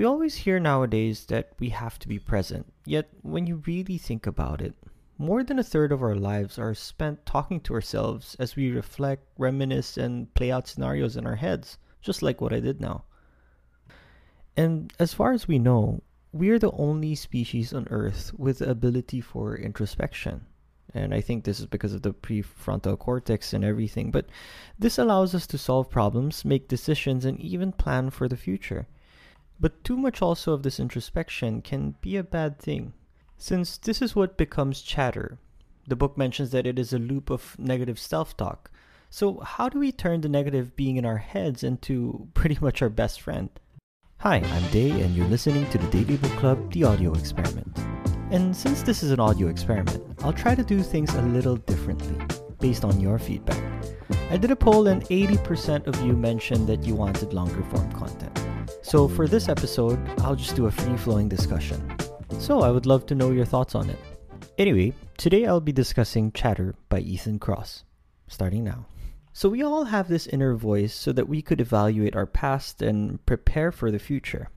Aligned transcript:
We 0.00 0.06
always 0.06 0.34
hear 0.34 0.58
nowadays 0.58 1.26
that 1.26 1.52
we 1.58 1.68
have 1.68 1.98
to 1.98 2.08
be 2.08 2.18
present, 2.18 2.72
yet, 2.86 3.10
when 3.20 3.46
you 3.46 3.62
really 3.66 3.98
think 3.98 4.26
about 4.26 4.62
it, 4.62 4.74
more 5.18 5.44
than 5.44 5.58
a 5.58 5.62
third 5.62 5.92
of 5.92 6.02
our 6.02 6.14
lives 6.14 6.58
are 6.58 6.72
spent 6.72 7.26
talking 7.26 7.60
to 7.60 7.74
ourselves 7.74 8.34
as 8.38 8.56
we 8.56 8.70
reflect, 8.70 9.26
reminisce, 9.36 9.98
and 9.98 10.32
play 10.32 10.50
out 10.50 10.66
scenarios 10.66 11.18
in 11.18 11.26
our 11.26 11.36
heads, 11.36 11.76
just 12.00 12.22
like 12.22 12.40
what 12.40 12.54
I 12.54 12.60
did 12.60 12.80
now. 12.80 13.04
And 14.56 14.90
as 14.98 15.12
far 15.12 15.32
as 15.32 15.46
we 15.46 15.58
know, 15.58 16.02
we 16.32 16.48
are 16.48 16.58
the 16.58 16.72
only 16.72 17.14
species 17.14 17.74
on 17.74 17.86
Earth 17.90 18.32
with 18.38 18.60
the 18.60 18.70
ability 18.70 19.20
for 19.20 19.54
introspection. 19.54 20.46
And 20.94 21.12
I 21.12 21.20
think 21.20 21.44
this 21.44 21.60
is 21.60 21.66
because 21.66 21.92
of 21.92 22.00
the 22.00 22.14
prefrontal 22.14 22.98
cortex 22.98 23.52
and 23.52 23.62
everything. 23.62 24.10
But 24.10 24.30
this 24.78 24.96
allows 24.96 25.34
us 25.34 25.46
to 25.48 25.58
solve 25.58 25.90
problems, 25.90 26.42
make 26.42 26.68
decisions, 26.68 27.26
and 27.26 27.38
even 27.38 27.70
plan 27.70 28.08
for 28.08 28.28
the 28.28 28.38
future. 28.38 28.88
But 29.60 29.84
too 29.84 29.96
much 29.96 30.22
also 30.22 30.54
of 30.54 30.62
this 30.62 30.80
introspection 30.80 31.60
can 31.60 31.94
be 32.00 32.16
a 32.16 32.24
bad 32.24 32.58
thing, 32.58 32.94
since 33.36 33.76
this 33.76 34.00
is 34.00 34.16
what 34.16 34.38
becomes 34.38 34.80
chatter. 34.80 35.38
The 35.86 35.96
book 35.96 36.16
mentions 36.16 36.50
that 36.52 36.66
it 36.66 36.78
is 36.78 36.94
a 36.94 36.98
loop 36.98 37.28
of 37.28 37.58
negative 37.58 37.98
self 37.98 38.34
talk. 38.36 38.70
So, 39.10 39.40
how 39.40 39.68
do 39.68 39.78
we 39.78 39.92
turn 39.92 40.22
the 40.22 40.30
negative 40.30 40.76
being 40.76 40.96
in 40.96 41.04
our 41.04 41.18
heads 41.18 41.62
into 41.62 42.28
pretty 42.34 42.56
much 42.60 42.80
our 42.80 42.88
best 42.88 43.20
friend? 43.20 43.50
Hi, 44.18 44.36
I'm 44.36 44.70
Day, 44.70 44.90
and 45.02 45.14
you're 45.14 45.28
listening 45.28 45.68
to 45.70 45.78
the 45.78 45.88
Daily 45.88 46.16
Book 46.16 46.32
Club, 46.32 46.72
The 46.72 46.84
Audio 46.84 47.12
Experiment. 47.12 47.76
And 48.30 48.56
since 48.56 48.82
this 48.82 49.02
is 49.02 49.10
an 49.10 49.20
audio 49.20 49.48
experiment, 49.48 50.02
I'll 50.22 50.32
try 50.32 50.54
to 50.54 50.62
do 50.62 50.82
things 50.82 51.14
a 51.14 51.22
little 51.22 51.56
differently, 51.56 52.16
based 52.60 52.84
on 52.84 53.00
your 53.00 53.18
feedback. 53.18 53.62
I 54.30 54.36
did 54.36 54.52
a 54.52 54.56
poll, 54.56 54.86
and 54.86 55.04
80% 55.04 55.86
of 55.86 56.00
you 56.02 56.14
mentioned 56.14 56.66
that 56.68 56.84
you 56.84 56.94
wanted 56.94 57.32
longer 57.34 57.62
form 57.64 57.90
content. 57.92 58.39
So 58.82 59.06
for 59.06 59.28
this 59.28 59.48
episode, 59.48 60.00
I'll 60.20 60.34
just 60.34 60.56
do 60.56 60.66
a 60.66 60.70
free 60.70 60.96
flowing 60.96 61.28
discussion. 61.28 61.96
So 62.38 62.62
I 62.62 62.70
would 62.70 62.86
love 62.86 63.06
to 63.06 63.14
know 63.14 63.30
your 63.30 63.44
thoughts 63.44 63.74
on 63.74 63.90
it. 63.90 63.98
Anyway, 64.58 64.94
today 65.16 65.46
I'll 65.46 65.60
be 65.60 65.72
discussing 65.72 66.32
Chatter 66.32 66.74
by 66.88 67.00
Ethan 67.00 67.38
Kross, 67.38 67.84
Starting 68.26 68.64
now. 68.64 68.86
So 69.32 69.48
we 69.48 69.62
all 69.62 69.84
have 69.84 70.08
this 70.08 70.26
inner 70.26 70.54
voice 70.54 70.94
so 70.94 71.12
that 71.12 71.28
we 71.28 71.40
could 71.40 71.60
evaluate 71.60 72.16
our 72.16 72.26
past 72.26 72.82
and 72.82 73.24
prepare 73.26 73.70
for 73.70 73.90
the 73.90 73.98
future. 73.98 74.48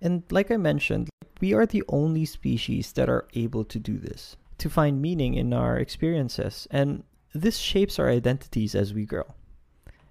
And 0.00 0.22
like 0.30 0.50
I 0.50 0.56
mentioned, 0.56 1.08
we 1.40 1.52
are 1.52 1.66
the 1.66 1.84
only 1.88 2.24
species 2.24 2.92
that 2.92 3.08
are 3.08 3.28
able 3.34 3.64
to 3.64 3.78
do 3.78 3.98
this, 3.98 4.36
to 4.58 4.68
find 4.68 5.00
meaning 5.00 5.34
in 5.34 5.52
our 5.52 5.78
experiences, 5.78 6.66
and 6.70 7.04
this 7.32 7.58
shapes 7.58 7.98
our 7.98 8.08
identities 8.08 8.74
as 8.74 8.92
we 8.92 9.04
grow. 9.04 9.34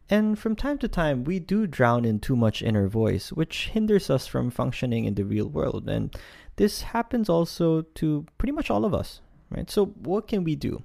And 0.09 0.39
from 0.39 0.55
time 0.55 0.77
to 0.80 0.88
time, 0.88 1.25
we 1.25 1.39
do 1.39 1.67
drown 1.67 2.05
in 2.05 2.19
too 2.19 2.36
much 2.36 2.61
inner 2.61 2.88
voice, 2.88 3.31
which 3.31 3.69
hinders 3.69 4.09
us 4.09 4.25
from 4.25 4.50
functioning 4.50 5.05
in 5.05 5.16
the 5.16 5.25
real 5.25 5.47
world. 5.47 5.89
And 5.89 6.16
this 6.55 6.81
happens 6.81 7.30
also 7.30 7.81
to 7.81 8.25
pretty 8.38 8.53
much 8.53 8.69
all 8.69 8.85
of 8.85 8.94
us, 8.94 9.22
right? 9.50 9.69
So, 9.69 9.88
what 9.88 10.28
can 10.28 10.44
we 10.44 10.55
do? 10.55 10.83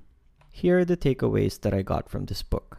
Here 0.50 0.80
are 0.80 0.84
the 0.84 0.96
takeaways 0.96 1.60
that 1.60 1.72
I 1.72 1.82
got 1.82 2.08
from 2.08 2.26
this 2.26 2.42
book. 2.42 2.78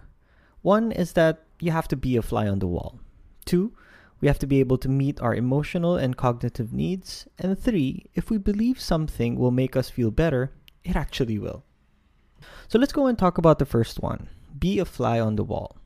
One 0.61 0.91
is 0.91 1.14
that 1.14 1.44
you 1.59 1.71
have 1.71 1.88
to 1.89 1.95
be 1.95 2.17
a 2.17 2.21
fly 2.21 2.47
on 2.47 2.59
the 2.59 2.67
wall. 2.67 2.99
Two, 3.45 3.73
we 4.21 4.27
have 4.27 4.39
to 4.39 4.47
be 4.47 4.59
able 4.59 4.77
to 4.77 4.89
meet 4.89 5.19
our 5.21 5.36
emotional 5.36 5.95
and 5.97 6.16
cognitive 6.16 6.71
needs. 6.71 7.27
And 7.39 7.59
three, 7.59 8.05
if 8.16 8.30
we 8.30 8.38
believe 8.38 8.80
something 8.80 9.38
will 9.38 9.52
make 9.52 9.75
us 9.75 9.89
feel 9.89 10.11
better, 10.11 10.52
it 10.83 10.95
actually 10.95 11.39
will. 11.39 11.64
So 12.67 12.80
let's 12.80 12.94
go 12.94 13.08
and 13.08 13.17
talk 13.17 13.38
about 13.38 13.59
the 13.59 13.66
first 13.66 14.02
one 14.02 14.30
be 14.58 14.80
a 14.80 14.86
fly 14.86 15.19
on 15.19 15.36
the 15.36 15.44
wall. 15.44 15.77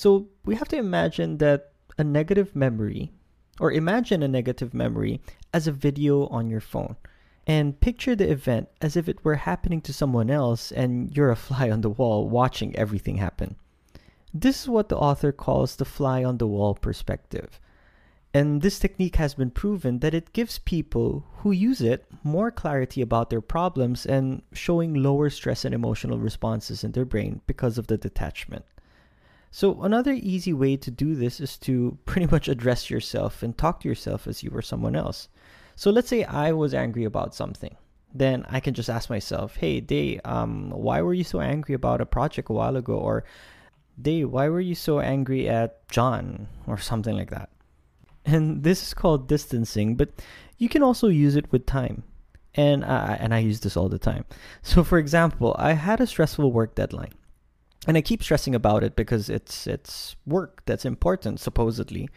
So 0.00 0.28
we 0.46 0.54
have 0.54 0.68
to 0.68 0.78
imagine 0.78 1.36
that 1.44 1.72
a 1.98 2.04
negative 2.04 2.56
memory, 2.56 3.12
or 3.60 3.70
imagine 3.70 4.22
a 4.22 4.28
negative 4.28 4.72
memory 4.72 5.20
as 5.52 5.66
a 5.66 5.72
video 5.72 6.26
on 6.28 6.48
your 6.48 6.62
phone. 6.62 6.96
And 7.46 7.78
picture 7.78 8.16
the 8.16 8.30
event 8.30 8.70
as 8.80 8.96
if 8.96 9.10
it 9.10 9.22
were 9.22 9.34
happening 9.34 9.82
to 9.82 9.92
someone 9.92 10.30
else 10.30 10.72
and 10.72 11.14
you're 11.14 11.30
a 11.30 11.36
fly 11.36 11.70
on 11.70 11.82
the 11.82 11.90
wall 11.90 12.30
watching 12.30 12.74
everything 12.76 13.18
happen. 13.18 13.56
This 14.32 14.62
is 14.62 14.70
what 14.70 14.88
the 14.88 14.96
author 14.96 15.32
calls 15.32 15.76
the 15.76 15.84
fly 15.84 16.24
on 16.24 16.38
the 16.38 16.46
wall 16.46 16.74
perspective. 16.74 17.60
And 18.32 18.62
this 18.62 18.78
technique 18.78 19.16
has 19.16 19.34
been 19.34 19.50
proven 19.50 19.98
that 19.98 20.14
it 20.14 20.32
gives 20.32 20.60
people 20.60 21.26
who 21.40 21.52
use 21.52 21.82
it 21.82 22.06
more 22.24 22.50
clarity 22.50 23.02
about 23.02 23.28
their 23.28 23.42
problems 23.42 24.06
and 24.06 24.40
showing 24.54 24.94
lower 24.94 25.28
stress 25.28 25.66
and 25.66 25.74
emotional 25.74 26.18
responses 26.18 26.84
in 26.84 26.92
their 26.92 27.04
brain 27.04 27.42
because 27.46 27.76
of 27.76 27.88
the 27.88 27.98
detachment. 27.98 28.64
So, 29.52 29.82
another 29.82 30.12
easy 30.12 30.52
way 30.52 30.76
to 30.76 30.90
do 30.90 31.14
this 31.14 31.40
is 31.40 31.58
to 31.58 31.98
pretty 32.04 32.26
much 32.26 32.48
address 32.48 32.88
yourself 32.88 33.42
and 33.42 33.56
talk 33.56 33.80
to 33.80 33.88
yourself 33.88 34.26
as 34.26 34.42
you 34.42 34.50
were 34.50 34.62
someone 34.62 34.94
else. 34.94 35.28
So, 35.74 35.90
let's 35.90 36.08
say 36.08 36.24
I 36.24 36.52
was 36.52 36.74
angry 36.74 37.04
about 37.04 37.34
something. 37.34 37.76
Then 38.12 38.44
I 38.48 38.60
can 38.60 38.74
just 38.74 38.90
ask 38.90 39.08
myself, 39.08 39.56
hey, 39.56 39.80
Day, 39.80 40.20
um, 40.24 40.70
why 40.70 41.00
were 41.00 41.14
you 41.14 41.24
so 41.24 41.40
angry 41.40 41.74
about 41.74 42.00
a 42.00 42.06
project 42.06 42.50
a 42.50 42.52
while 42.52 42.76
ago? 42.76 42.94
Or 42.94 43.24
Dave, 44.00 44.30
why 44.30 44.48
were 44.48 44.60
you 44.60 44.74
so 44.74 45.00
angry 45.00 45.48
at 45.48 45.86
John? 45.88 46.48
Or 46.66 46.78
something 46.78 47.16
like 47.16 47.30
that. 47.30 47.50
And 48.24 48.62
this 48.62 48.82
is 48.82 48.94
called 48.94 49.28
distancing, 49.28 49.96
but 49.96 50.10
you 50.58 50.68
can 50.68 50.82
also 50.82 51.08
use 51.08 51.36
it 51.36 51.50
with 51.52 51.66
time. 51.66 52.02
And 52.54 52.84
I, 52.84 53.16
and 53.20 53.32
I 53.32 53.38
use 53.38 53.60
this 53.60 53.76
all 53.76 53.88
the 53.88 53.98
time. 53.98 54.24
So 54.62 54.82
for 54.82 54.98
example, 54.98 55.54
I 55.58 55.72
had 55.72 56.00
a 56.00 56.06
stressful 56.06 56.50
work 56.50 56.74
deadline. 56.74 57.14
And 57.86 57.96
I 57.96 58.02
keep 58.02 58.22
stressing 58.22 58.54
about 58.54 58.84
it 58.84 58.94
because 58.94 59.30
it's 59.30 59.66
it's 59.66 60.16
work 60.26 60.62
that's 60.66 60.84
important 60.84 61.40
supposedly. 61.40 62.08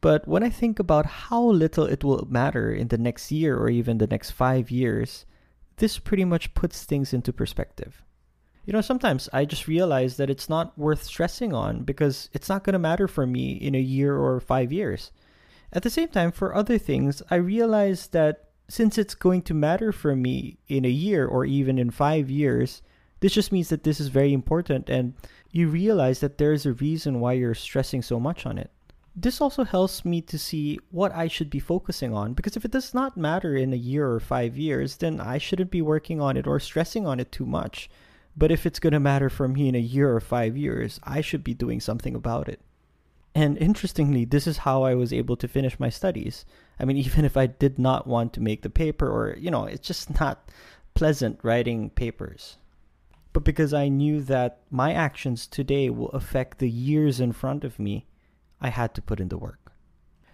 But 0.00 0.26
when 0.26 0.42
I 0.42 0.50
think 0.50 0.78
about 0.78 1.04
how 1.04 1.42
little 1.44 1.84
it 1.84 2.04
will 2.04 2.26
matter 2.30 2.72
in 2.72 2.88
the 2.88 2.98
next 2.98 3.30
year 3.30 3.56
or 3.56 3.68
even 3.68 3.98
the 3.98 4.06
next 4.06 4.30
5 4.30 4.70
years, 4.70 5.26
this 5.76 5.98
pretty 5.98 6.24
much 6.24 6.54
puts 6.54 6.84
things 6.84 7.12
into 7.12 7.32
perspective 7.32 8.02
you 8.70 8.72
know, 8.72 8.80
sometimes 8.80 9.28
I 9.32 9.46
just 9.46 9.66
realize 9.66 10.16
that 10.16 10.30
it's 10.30 10.48
not 10.48 10.78
worth 10.78 11.02
stressing 11.02 11.52
on 11.52 11.82
because 11.82 12.28
it's 12.32 12.48
not 12.48 12.62
going 12.62 12.74
to 12.74 12.78
matter 12.78 13.08
for 13.08 13.26
me 13.26 13.52
in 13.52 13.74
a 13.74 13.80
year 13.80 14.16
or 14.16 14.38
five 14.38 14.72
years. 14.72 15.10
At 15.72 15.82
the 15.82 15.90
same 15.90 16.08
time, 16.08 16.30
for 16.30 16.54
other 16.54 16.78
things, 16.78 17.22
I 17.30 17.34
realize 17.36 18.06
that 18.08 18.50
since 18.68 18.98
it's 18.98 19.14
going 19.14 19.42
to 19.42 19.54
matter 19.54 19.90
for 19.90 20.14
me 20.14 20.58
in 20.68 20.84
a 20.84 20.88
year 20.88 21.26
or 21.26 21.44
even 21.44 21.78
in 21.78 21.90
five 21.90 22.30
years, 22.30 22.82
this 23.20 23.32
just 23.32 23.52
means 23.52 23.68
that 23.68 23.84
this 23.84 24.00
is 24.00 24.08
very 24.08 24.32
important 24.32 24.90
and 24.90 25.14
you 25.50 25.68
realize 25.68 26.20
that 26.20 26.38
there's 26.38 26.66
a 26.66 26.72
reason 26.72 27.20
why 27.20 27.34
you're 27.34 27.54
stressing 27.54 28.02
so 28.02 28.18
much 28.18 28.46
on 28.46 28.58
it. 28.58 28.70
This 29.14 29.40
also 29.40 29.64
helps 29.64 30.04
me 30.04 30.20
to 30.22 30.38
see 30.38 30.78
what 30.90 31.14
I 31.14 31.28
should 31.28 31.50
be 31.50 31.58
focusing 31.58 32.14
on 32.14 32.32
because 32.34 32.56
if 32.56 32.64
it 32.64 32.70
does 32.70 32.94
not 32.94 33.16
matter 33.16 33.56
in 33.56 33.72
a 33.72 33.76
year 33.76 34.10
or 34.10 34.20
five 34.20 34.56
years, 34.56 34.96
then 34.96 35.20
I 35.20 35.38
shouldn't 35.38 35.70
be 35.70 35.82
working 35.82 36.20
on 36.20 36.36
it 36.36 36.46
or 36.46 36.60
stressing 36.60 37.06
on 37.06 37.20
it 37.20 37.32
too 37.32 37.46
much 37.46 37.90
but 38.36 38.50
if 38.50 38.64
it's 38.64 38.78
going 38.78 38.92
to 38.92 39.00
matter 39.00 39.28
for 39.28 39.48
me 39.48 39.68
in 39.68 39.74
a 39.74 39.78
year 39.78 40.14
or 40.14 40.20
five 40.20 40.56
years, 40.56 41.00
I 41.02 41.20
should 41.20 41.44
be 41.44 41.54
doing 41.54 41.80
something 41.80 42.14
about 42.14 42.48
it. 42.48 42.60
And 43.34 43.58
interestingly, 43.58 44.24
this 44.24 44.46
is 44.46 44.58
how 44.58 44.82
I 44.82 44.94
was 44.94 45.12
able 45.12 45.36
to 45.36 45.48
finish 45.48 45.78
my 45.78 45.90
studies. 45.90 46.44
I 46.78 46.84
mean, 46.84 46.96
even 47.06 47.24
if 47.24 47.36
I 47.36 47.46
did 47.46 47.78
not 47.78 48.06
want 48.06 48.32
to 48.34 48.40
make 48.40 48.62
the 48.62 48.70
paper, 48.70 49.08
or, 49.08 49.36
you 49.36 49.50
know, 49.50 49.64
it's 49.64 49.86
just 49.86 50.18
not 50.20 50.48
pleasant 50.94 51.40
writing 51.42 51.90
papers. 51.90 52.56
But 53.32 53.44
because 53.44 53.72
I 53.72 53.88
knew 53.88 54.22
that 54.22 54.60
my 54.70 54.92
actions 54.92 55.46
today 55.46 55.90
will 55.90 56.08
affect 56.10 56.58
the 56.58 56.70
years 56.70 57.20
in 57.20 57.32
front 57.32 57.64
of 57.64 57.78
me, 57.78 58.06
I 58.60 58.70
had 58.70 58.94
to 58.94 59.02
put 59.02 59.20
in 59.20 59.28
the 59.28 59.38
work. 59.38 59.72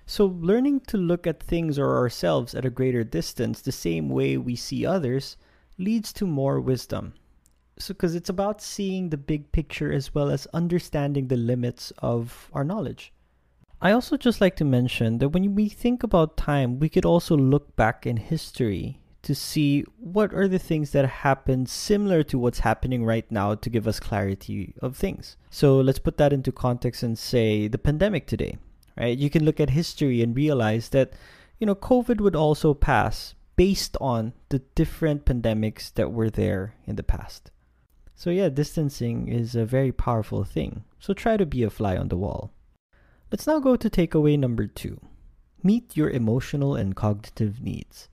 So, 0.06 0.26
learning 0.26 0.80
to 0.88 0.96
look 0.96 1.26
at 1.26 1.42
things 1.42 1.78
or 1.78 1.96
ourselves 1.96 2.54
at 2.54 2.64
a 2.64 2.70
greater 2.70 3.04
distance 3.04 3.60
the 3.60 3.72
same 3.72 4.08
way 4.08 4.36
we 4.36 4.56
see 4.56 4.86
others 4.86 5.36
leads 5.78 6.12
to 6.14 6.26
more 6.26 6.60
wisdom 6.60 7.14
so 7.78 7.92
because 7.92 8.14
it's 8.14 8.30
about 8.30 8.62
seeing 8.62 9.10
the 9.10 9.16
big 9.16 9.52
picture 9.52 9.92
as 9.92 10.14
well 10.14 10.30
as 10.30 10.46
understanding 10.54 11.28
the 11.28 11.36
limits 11.36 11.92
of 11.98 12.50
our 12.52 12.64
knowledge. 12.64 13.12
I 13.80 13.92
also 13.92 14.16
just 14.16 14.40
like 14.40 14.56
to 14.56 14.64
mention 14.64 15.18
that 15.18 15.28
when 15.30 15.54
we 15.54 15.68
think 15.68 16.02
about 16.02 16.36
time, 16.36 16.78
we 16.78 16.88
could 16.88 17.04
also 17.04 17.36
look 17.36 17.76
back 17.76 18.06
in 18.06 18.16
history 18.16 19.00
to 19.26 19.34
see 19.34 19.84
what 19.98 20.32
are 20.32 20.46
the 20.46 20.58
things 20.58 20.92
that 20.92 21.04
happen 21.04 21.66
similar 21.66 22.22
to 22.22 22.38
what's 22.38 22.60
happening 22.60 23.04
right 23.04 23.28
now 23.28 23.56
to 23.56 23.68
give 23.68 23.88
us 23.88 23.98
clarity 23.98 24.72
of 24.80 24.96
things. 24.96 25.36
So 25.50 25.80
let's 25.80 25.98
put 25.98 26.16
that 26.18 26.32
into 26.32 26.52
context 26.52 27.02
and 27.02 27.18
say 27.18 27.66
the 27.66 27.76
pandemic 27.76 28.28
today, 28.28 28.56
right? 28.96 29.18
You 29.18 29.28
can 29.28 29.44
look 29.44 29.58
at 29.58 29.70
history 29.70 30.22
and 30.22 30.36
realize 30.36 30.90
that, 30.90 31.14
you 31.58 31.66
know, 31.66 31.74
COVID 31.74 32.20
would 32.20 32.36
also 32.36 32.72
pass 32.72 33.34
based 33.56 33.96
on 34.00 34.32
the 34.50 34.60
different 34.76 35.24
pandemics 35.24 35.92
that 35.94 36.12
were 36.12 36.30
there 36.30 36.74
in 36.86 36.94
the 36.94 37.02
past. 37.02 37.50
So, 38.14 38.30
yeah, 38.30 38.48
distancing 38.48 39.26
is 39.26 39.56
a 39.56 39.66
very 39.66 39.90
powerful 39.90 40.44
thing. 40.44 40.84
So, 41.00 41.14
try 41.14 41.36
to 41.36 41.44
be 41.44 41.64
a 41.64 41.70
fly 41.70 41.96
on 41.96 42.10
the 42.10 42.16
wall. 42.16 42.52
Let's 43.32 43.48
now 43.48 43.58
go 43.58 43.74
to 43.74 43.90
takeaway 43.90 44.38
number 44.38 44.68
two 44.68 45.00
meet 45.66 45.96
your 45.96 46.10
emotional 46.10 46.76
and 46.76 46.94
cognitive 46.94 47.60
needs. 47.60 48.08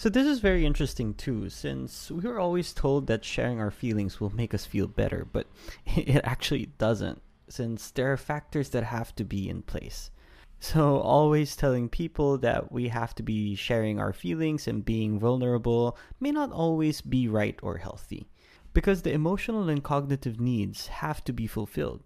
So, 0.00 0.08
this 0.08 0.26
is 0.26 0.38
very 0.38 0.64
interesting 0.64 1.12
too, 1.12 1.50
since 1.50 2.10
we 2.10 2.26
are 2.26 2.38
always 2.38 2.72
told 2.72 3.06
that 3.08 3.22
sharing 3.22 3.60
our 3.60 3.70
feelings 3.70 4.18
will 4.18 4.34
make 4.34 4.54
us 4.54 4.64
feel 4.64 4.86
better, 4.86 5.28
but 5.30 5.46
it 5.84 6.22
actually 6.24 6.72
doesn't, 6.78 7.20
since 7.50 7.90
there 7.90 8.10
are 8.10 8.16
factors 8.16 8.70
that 8.70 8.84
have 8.84 9.14
to 9.16 9.24
be 9.24 9.46
in 9.46 9.60
place. 9.60 10.10
So, 10.58 11.00
always 11.00 11.54
telling 11.54 11.90
people 11.90 12.38
that 12.38 12.72
we 12.72 12.88
have 12.88 13.14
to 13.16 13.22
be 13.22 13.54
sharing 13.54 14.00
our 14.00 14.14
feelings 14.14 14.66
and 14.66 14.86
being 14.86 15.20
vulnerable 15.20 15.98
may 16.18 16.30
not 16.30 16.50
always 16.50 17.02
be 17.02 17.28
right 17.28 17.58
or 17.62 17.76
healthy 17.76 18.26
because 18.72 19.02
the 19.02 19.12
emotional 19.12 19.68
and 19.68 19.84
cognitive 19.84 20.40
needs 20.40 20.86
have 20.86 21.22
to 21.24 21.34
be 21.34 21.46
fulfilled. 21.46 22.00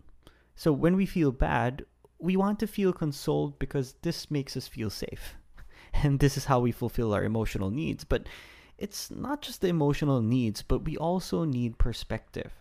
So, 0.57 0.73
when 0.73 0.97
we 0.97 1.07
feel 1.07 1.31
bad, 1.31 1.87
we 2.19 2.37
want 2.37 2.59
to 2.59 2.67
feel 2.67 2.93
consoled 2.93 3.61
because 3.61 3.95
this 4.03 4.33
makes 4.33 4.57
us 4.57 4.67
feel 4.67 4.91
safe. 4.91 5.37
And 6.03 6.19
this 6.19 6.37
is 6.37 6.47
how 6.47 6.61
we 6.61 6.73
fulfill 6.73 7.15
our 7.15 7.25
emotional 7.25 7.71
needs. 7.71 8.05
But 8.05 8.27
it's 8.79 9.11
not 9.11 9.43
just 9.43 9.61
the 9.61 9.69
emotional 9.69 10.21
needs, 10.21 10.63
but 10.63 10.85
we 10.85 10.97
also 10.97 11.45
need 11.45 11.79
perspective. 11.79 12.53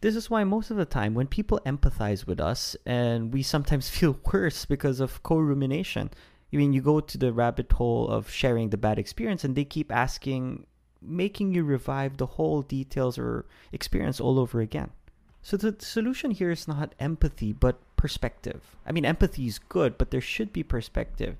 This 0.00 0.14
is 0.14 0.30
why 0.30 0.44
most 0.44 0.70
of 0.70 0.76
the 0.76 0.84
time 0.84 1.14
when 1.14 1.26
people 1.26 1.60
empathize 1.66 2.26
with 2.26 2.40
us 2.40 2.76
and 2.86 3.32
we 3.32 3.42
sometimes 3.42 3.88
feel 3.96 4.18
worse 4.32 4.64
because 4.64 5.00
of 5.00 5.22
co-rumination. 5.22 6.10
I 6.52 6.56
mean, 6.56 6.72
you 6.72 6.80
go 6.80 7.00
to 7.00 7.18
the 7.18 7.32
rabbit 7.32 7.72
hole 7.72 8.08
of 8.08 8.30
sharing 8.30 8.70
the 8.70 8.76
bad 8.76 8.98
experience 8.98 9.44
and 9.44 9.54
they 9.54 9.64
keep 9.64 9.92
asking, 9.92 10.66
making 11.02 11.52
you 11.52 11.64
revive 11.64 12.16
the 12.16 12.26
whole 12.26 12.62
details 12.62 13.18
or 13.18 13.44
experience 13.72 14.20
all 14.20 14.38
over 14.38 14.60
again. 14.60 14.90
So 15.42 15.56
the 15.56 15.76
solution 15.78 16.30
here 16.30 16.50
is 16.50 16.66
not 16.66 16.94
empathy, 16.98 17.52
but 17.52 17.80
perspective. 17.96 18.76
I 18.86 18.92
mean, 18.92 19.04
empathy 19.04 19.46
is 19.46 19.58
good, 19.58 19.98
but 19.98 20.10
there 20.10 20.20
should 20.20 20.52
be 20.52 20.62
perspective. 20.62 21.36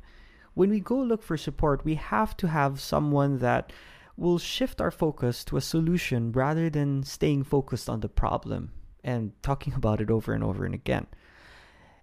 When 0.58 0.70
we 0.70 0.80
go 0.80 0.96
look 0.98 1.22
for 1.22 1.36
support, 1.36 1.84
we 1.84 1.94
have 1.94 2.36
to 2.38 2.48
have 2.48 2.80
someone 2.80 3.38
that 3.38 3.72
will 4.16 4.40
shift 4.40 4.80
our 4.80 4.90
focus 4.90 5.44
to 5.44 5.56
a 5.56 5.60
solution 5.60 6.32
rather 6.32 6.68
than 6.68 7.04
staying 7.04 7.44
focused 7.44 7.88
on 7.88 8.00
the 8.00 8.08
problem 8.08 8.72
and 9.04 9.40
talking 9.40 9.72
about 9.76 10.00
it 10.00 10.10
over 10.10 10.32
and 10.32 10.42
over 10.42 10.64
and 10.64 10.74
again. 10.74 11.06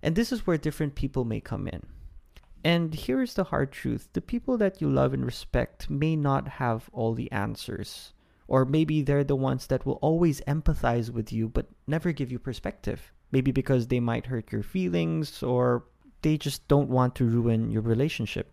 And 0.02 0.16
this 0.16 0.32
is 0.32 0.48
where 0.48 0.58
different 0.58 0.96
people 0.96 1.26
may 1.26 1.42
come 1.42 1.68
in. 1.68 1.86
And 2.64 2.94
here 2.94 3.22
is 3.22 3.34
the 3.34 3.44
hard 3.44 3.74
truth 3.74 4.08
the 4.14 4.22
people 4.22 4.58
that 4.60 4.80
you 4.80 4.90
love 4.90 5.14
and 5.14 5.26
respect 5.26 5.90
may 5.90 6.16
not 6.16 6.48
have 6.48 6.90
all 6.94 7.14
the 7.14 7.30
answers. 7.34 8.14
Or 8.48 8.64
maybe 8.64 9.02
they're 9.02 9.26
the 9.26 9.36
ones 9.36 9.68
that 9.68 9.86
will 9.86 10.00
always 10.02 10.40
empathize 10.48 11.10
with 11.10 11.34
you 11.34 11.50
but 11.50 11.68
never 11.88 12.14
give 12.14 12.32
you 12.32 12.40
perspective. 12.40 13.12
Maybe 13.34 13.52
because 13.52 13.88
they 13.88 14.00
might 14.00 14.28
hurt 14.28 14.54
your 14.54 14.64
feelings 14.64 15.44
or 15.44 15.84
they 16.26 16.38
just 16.40 16.68
don't 16.68 16.90
want 16.90 17.14
to 17.14 17.24
ruin 17.24 17.70
your 17.70 17.84
relationship. 17.84 18.52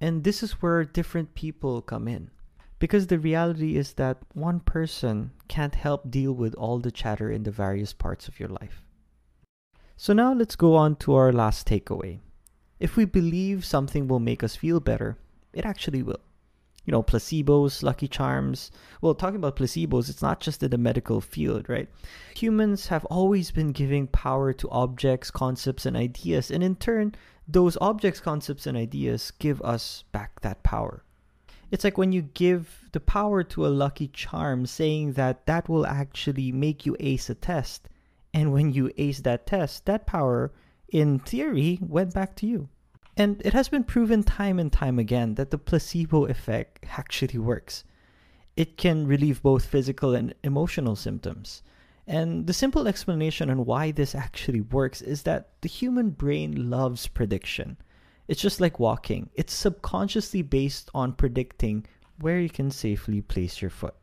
And 0.00 0.24
this 0.24 0.42
is 0.42 0.60
where 0.60 0.82
different 0.82 1.36
people 1.36 1.80
come 1.80 2.08
in. 2.08 2.32
Because 2.80 3.06
the 3.06 3.20
reality 3.20 3.76
is 3.76 3.92
that 3.92 4.18
one 4.34 4.58
person 4.58 5.30
can't 5.46 5.76
help 5.76 6.10
deal 6.10 6.32
with 6.32 6.52
all 6.56 6.80
the 6.80 6.90
chatter 6.90 7.30
in 7.30 7.44
the 7.44 7.52
various 7.52 7.92
parts 7.92 8.26
of 8.26 8.40
your 8.40 8.48
life. 8.48 8.82
So 9.96 10.12
now 10.12 10.32
let's 10.34 10.56
go 10.56 10.74
on 10.74 10.96
to 10.96 11.14
our 11.14 11.32
last 11.32 11.68
takeaway. 11.68 12.18
If 12.80 12.96
we 12.96 13.04
believe 13.04 13.64
something 13.64 14.08
will 14.08 14.18
make 14.18 14.42
us 14.42 14.56
feel 14.56 14.80
better, 14.80 15.16
it 15.52 15.64
actually 15.64 16.02
will. 16.02 16.24
You 16.84 16.92
know, 16.92 17.02
placebos, 17.02 17.82
lucky 17.82 18.08
charms. 18.08 18.70
Well, 19.00 19.14
talking 19.14 19.36
about 19.36 19.56
placebos, 19.56 20.10
it's 20.10 20.22
not 20.22 20.40
just 20.40 20.62
in 20.62 20.70
the 20.70 20.78
medical 20.78 21.20
field, 21.20 21.68
right? 21.68 21.88
Humans 22.36 22.88
have 22.88 23.04
always 23.04 23.50
been 23.50 23.72
giving 23.72 24.08
power 24.08 24.52
to 24.54 24.70
objects, 24.70 25.30
concepts, 25.30 25.86
and 25.86 25.96
ideas, 25.96 26.50
and 26.50 26.62
in 26.62 26.76
turn, 26.76 27.14
those 27.46 27.78
objects, 27.80 28.20
concepts, 28.20 28.66
and 28.66 28.76
ideas 28.76 29.32
give 29.38 29.60
us 29.62 30.04
back 30.12 30.40
that 30.40 30.62
power. 30.62 31.04
It's 31.70 31.84
like 31.84 31.96
when 31.96 32.12
you 32.12 32.22
give 32.22 32.88
the 32.92 33.00
power 33.00 33.42
to 33.44 33.66
a 33.66 33.68
lucky 33.68 34.08
charm, 34.08 34.66
saying 34.66 35.14
that 35.14 35.46
that 35.46 35.68
will 35.68 35.86
actually 35.86 36.52
make 36.52 36.84
you 36.84 36.96
ace 37.00 37.30
a 37.30 37.34
test. 37.34 37.88
And 38.34 38.52
when 38.52 38.72
you 38.72 38.90
ace 38.98 39.20
that 39.20 39.46
test, 39.46 39.86
that 39.86 40.06
power, 40.06 40.52
in 40.88 41.18
theory, 41.18 41.78
went 41.80 42.12
back 42.12 42.36
to 42.36 42.46
you. 42.46 42.68
And 43.16 43.42
it 43.44 43.52
has 43.52 43.68
been 43.68 43.84
proven 43.84 44.22
time 44.22 44.58
and 44.58 44.72
time 44.72 44.98
again 44.98 45.34
that 45.34 45.50
the 45.50 45.58
placebo 45.58 46.24
effect 46.26 46.86
actually 46.96 47.38
works. 47.38 47.84
It 48.56 48.76
can 48.76 49.06
relieve 49.06 49.42
both 49.42 49.66
physical 49.66 50.14
and 50.14 50.34
emotional 50.42 50.96
symptoms. 50.96 51.62
And 52.06 52.46
the 52.46 52.52
simple 52.52 52.88
explanation 52.88 53.50
on 53.50 53.64
why 53.64 53.90
this 53.90 54.14
actually 54.14 54.60
works 54.60 55.02
is 55.02 55.22
that 55.22 55.50
the 55.60 55.68
human 55.68 56.10
brain 56.10 56.70
loves 56.70 57.06
prediction. 57.06 57.76
It's 58.28 58.40
just 58.40 58.60
like 58.60 58.78
walking, 58.78 59.30
it's 59.34 59.52
subconsciously 59.52 60.42
based 60.42 60.90
on 60.94 61.12
predicting 61.12 61.86
where 62.18 62.40
you 62.40 62.48
can 62.48 62.70
safely 62.70 63.20
place 63.20 63.60
your 63.60 63.70
foot. 63.70 63.94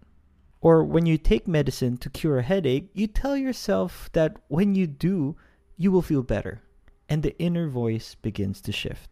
Or 0.62 0.84
when 0.84 1.06
you 1.06 1.18
take 1.18 1.48
medicine 1.48 1.98
to 1.98 2.10
cure 2.10 2.40
a 2.40 2.44
headache, 2.44 2.90
you 2.94 3.08
tell 3.08 3.36
yourself 3.36 4.10
that 4.14 4.38
when 4.50 4.76
you 4.76 4.88
do, 4.88 5.36
you 5.78 5.92
will 5.92 6.02
feel 6.02 6.22
better, 6.22 6.62
and 7.10 7.24
the 7.24 7.38
inner 7.40 7.68
voice 7.68 8.16
begins 8.16 8.62
to 8.62 8.72
shift. 8.72 9.10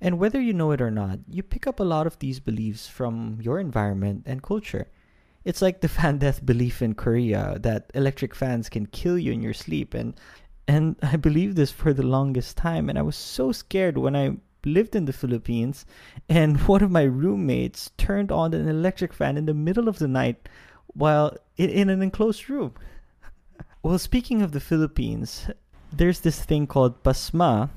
And 0.00 0.18
whether 0.18 0.40
you 0.40 0.52
know 0.52 0.72
it 0.72 0.80
or 0.80 0.90
not, 0.90 1.20
you 1.28 1.42
pick 1.44 1.66
up 1.66 1.78
a 1.78 1.84
lot 1.84 2.06
of 2.08 2.18
these 2.18 2.40
beliefs 2.40 2.88
from 2.88 3.38
your 3.40 3.60
environment 3.60 4.24
and 4.26 4.42
culture. 4.42 4.88
It's 5.44 5.62
like 5.62 5.80
the 5.80 5.88
fan 5.96 6.18
death 6.18 6.44
belief 6.44 6.82
in 6.82 6.94
Korea 6.94 7.58
that 7.60 7.90
electric 7.94 8.34
fans 8.34 8.68
can 8.68 8.86
kill 8.86 9.18
you 9.18 9.32
in 9.32 9.42
your 9.42 9.54
sleep 9.54 9.94
and 9.94 10.14
and 10.68 10.96
I 11.02 11.16
believed 11.16 11.56
this 11.56 11.72
for 11.72 11.92
the 11.92 12.06
longest 12.06 12.56
time. 12.56 12.88
And 12.88 12.98
I 12.98 13.02
was 13.02 13.16
so 13.16 13.52
scared 13.52 13.98
when 13.98 14.16
I 14.16 14.36
lived 14.64 14.94
in 14.94 15.04
the 15.04 15.12
Philippines 15.12 15.84
and 16.28 16.60
one 16.68 16.82
of 16.82 16.90
my 16.90 17.02
roommates 17.02 17.90
turned 17.96 18.32
on 18.32 18.54
an 18.54 18.68
electric 18.68 19.12
fan 19.12 19.36
in 19.36 19.46
the 19.46 19.54
middle 19.54 19.88
of 19.88 19.98
the 19.98 20.08
night 20.08 20.48
while 20.94 21.36
in, 21.56 21.70
in 21.70 21.90
an 21.90 22.02
enclosed 22.02 22.50
room. 22.50 22.74
well, 23.84 23.98
speaking 23.98 24.42
of 24.42 24.50
the 24.52 24.60
Philippines, 24.60 25.46
there's 25.92 26.20
this 26.20 26.42
thing 26.44 26.66
called 26.66 27.02
pasma 27.02 27.70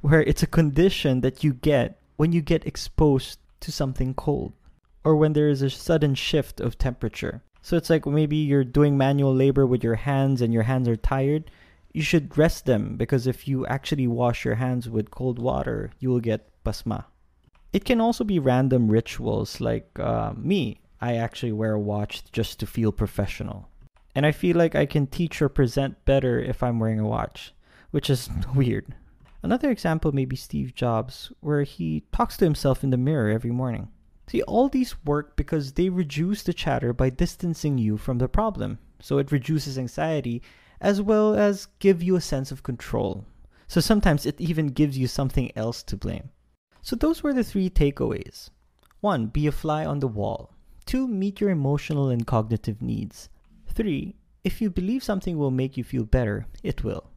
where 0.00 0.22
it's 0.22 0.42
a 0.42 0.46
condition 0.46 1.20
that 1.20 1.44
you 1.44 1.52
get 1.54 2.00
when 2.16 2.32
you 2.32 2.40
get 2.40 2.66
exposed 2.66 3.38
to 3.60 3.72
something 3.72 4.14
cold 4.14 4.52
or 5.04 5.16
when 5.16 5.32
there 5.32 5.48
is 5.48 5.62
a 5.62 5.70
sudden 5.70 6.14
shift 6.14 6.60
of 6.60 6.78
temperature. 6.78 7.42
So 7.62 7.76
it's 7.76 7.90
like 7.90 8.06
maybe 8.06 8.36
you're 8.36 8.64
doing 8.64 8.96
manual 8.96 9.34
labor 9.34 9.66
with 9.66 9.84
your 9.84 9.94
hands 9.94 10.42
and 10.42 10.52
your 10.52 10.64
hands 10.64 10.88
are 10.88 10.96
tired 10.96 11.50
you 11.92 12.02
should 12.02 12.36
rest 12.36 12.64
them 12.64 12.96
because 12.96 13.26
if 13.26 13.46
you 13.46 13.66
actually 13.66 14.06
wash 14.06 14.44
your 14.44 14.54
hands 14.54 14.88
with 14.88 15.10
cold 15.10 15.38
water, 15.38 15.90
you 15.98 16.08
will 16.08 16.20
get 16.20 16.48
pasma. 16.64 17.04
It 17.72 17.84
can 17.84 18.00
also 18.00 18.24
be 18.24 18.38
random 18.38 18.88
rituals 18.88 19.60
like 19.60 19.98
uh, 19.98 20.32
me. 20.36 20.80
I 21.00 21.16
actually 21.16 21.52
wear 21.52 21.72
a 21.72 21.80
watch 21.80 22.22
just 22.32 22.60
to 22.60 22.66
feel 22.66 22.92
professional. 22.92 23.68
And 24.14 24.26
I 24.26 24.32
feel 24.32 24.56
like 24.56 24.74
I 24.74 24.86
can 24.86 25.06
teach 25.06 25.40
or 25.40 25.48
present 25.48 26.04
better 26.04 26.38
if 26.38 26.62
I'm 26.62 26.78
wearing 26.78 27.00
a 27.00 27.06
watch, 27.06 27.52
which 27.92 28.10
is 28.10 28.28
weird. 28.54 28.94
Another 29.42 29.70
example 29.70 30.12
may 30.12 30.24
be 30.24 30.36
Steve 30.36 30.74
Jobs, 30.74 31.32
where 31.40 31.62
he 31.62 32.02
talks 32.12 32.36
to 32.36 32.44
himself 32.44 32.82
in 32.82 32.90
the 32.90 32.96
mirror 32.96 33.30
every 33.30 33.50
morning. 33.50 33.88
See, 34.28 34.42
all 34.42 34.68
these 34.68 35.04
work 35.04 35.36
because 35.36 35.72
they 35.72 35.88
reduce 35.88 36.42
the 36.42 36.52
chatter 36.52 36.92
by 36.92 37.10
distancing 37.10 37.78
you 37.78 37.96
from 37.96 38.18
the 38.18 38.28
problem. 38.28 38.78
So 39.00 39.18
it 39.18 39.32
reduces 39.32 39.78
anxiety 39.78 40.42
as 40.80 41.02
well 41.02 41.34
as 41.34 41.68
give 41.80 42.02
you 42.02 42.16
a 42.16 42.20
sense 42.20 42.50
of 42.50 42.62
control. 42.62 43.24
So 43.68 43.80
sometimes 43.80 44.26
it 44.26 44.40
even 44.40 44.68
gives 44.68 44.96
you 44.96 45.06
something 45.06 45.50
else 45.56 45.82
to 45.84 45.96
blame. 45.96 46.30
So 46.82 46.96
those 46.96 47.22
were 47.22 47.32
the 47.32 47.44
three 47.44 47.68
takeaways. 47.68 48.50
1. 49.00 49.26
Be 49.26 49.46
a 49.46 49.52
fly 49.52 49.84
on 49.84 50.00
the 50.00 50.08
wall. 50.08 50.54
2. 50.86 51.06
Meet 51.08 51.40
your 51.40 51.50
emotional 51.50 52.08
and 52.08 52.26
cognitive 52.26 52.80
needs. 52.80 53.28
3. 53.68 54.14
If 54.44 54.60
you 54.60 54.70
believe 54.70 55.04
something 55.04 55.36
will 55.36 55.50
make 55.50 55.76
you 55.76 55.84
feel 55.84 56.04
better, 56.04 56.46
it 56.62 56.82
will. 56.82 57.11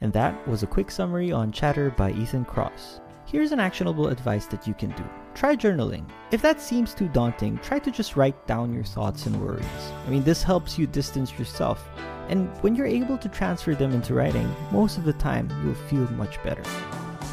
And 0.00 0.12
that 0.12 0.46
was 0.48 0.62
a 0.62 0.66
quick 0.66 0.90
summary 0.90 1.32
on 1.32 1.52
Chatter 1.52 1.90
by 1.90 2.12
Ethan 2.12 2.44
Kross. 2.44 3.00
Here's 3.26 3.52
an 3.52 3.60
actionable 3.60 4.08
advice 4.08 4.46
that 4.46 4.66
you 4.66 4.74
can 4.74 4.90
do. 4.90 5.04
Try 5.34 5.54
journaling. 5.54 6.04
If 6.32 6.42
that 6.42 6.60
seems 6.60 6.94
too 6.94 7.08
daunting, 7.08 7.58
try 7.58 7.78
to 7.78 7.90
just 7.90 8.16
write 8.16 8.46
down 8.46 8.74
your 8.74 8.84
thoughts 8.84 9.26
and 9.26 9.40
worries. 9.40 9.64
I 10.06 10.10
mean, 10.10 10.24
this 10.24 10.42
helps 10.42 10.78
you 10.78 10.86
distance 10.86 11.38
yourself 11.38 11.88
and 12.30 12.48
when 12.62 12.76
you're 12.76 12.86
able 12.86 13.18
to 13.18 13.28
transfer 13.28 13.74
them 13.74 13.92
into 13.92 14.14
writing, 14.14 14.48
most 14.70 14.98
of 14.98 15.04
the 15.04 15.12
time 15.14 15.50
you'll 15.64 15.74
feel 15.74 16.08
much 16.12 16.40
better. 16.44 16.62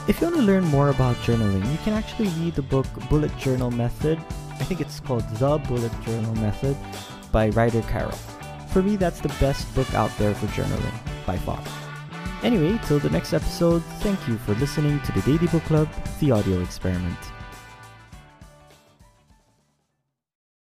If 0.08 0.20
you 0.20 0.26
want 0.28 0.38
to 0.38 0.42
learn 0.42 0.66
more 0.66 0.90
about 0.90 1.16
journaling, 1.18 1.72
you 1.72 1.78
can 1.84 1.94
actually 1.94 2.30
read 2.30 2.56
the 2.56 2.64
book 2.64 2.88
Bullet 3.08 3.36
Journal 3.38 3.70
Method. 3.70 4.18
I 4.50 4.64
think 4.64 4.82
it's 4.82 5.00
called 5.00 5.30
The 5.38 5.60
Bullet 5.68 5.92
Journal 6.04 6.34
Method 6.38 6.76
by 7.32 7.50
Ryder 7.50 7.84
Carroll. 7.84 8.18
For 8.70 8.82
me, 8.82 8.96
that's 8.96 9.22
the 9.22 9.30
best 9.40 9.74
book 9.76 9.94
out 9.94 10.10
there 10.18 10.34
for 10.34 10.48
journaling, 10.48 11.26
by 11.28 11.38
far. 11.38 11.62
Anyway, 12.44 12.79
till 12.86 13.00
the 13.00 13.10
next 13.10 13.34
episode, 13.34 13.84
thank 14.00 14.27
you 14.27 14.38
for 14.38 14.53
listening 14.56 15.00
to 15.01 15.12
the 15.13 15.22
Daily 15.22 15.48
Book 15.48 15.63
Club, 15.63 15.89
the 16.20 16.32
audio 16.32 16.62
experiment. 16.62 17.17